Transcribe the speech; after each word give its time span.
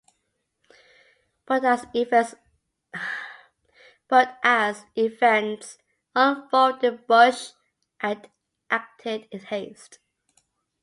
But 1.45 1.61
as 4.43 4.85
events 4.95 5.77
unfolded, 6.15 7.05
Busch 7.05 7.51
had 7.99 8.31
acted 8.71 9.27
in 9.31 9.41
haste. 9.41 9.99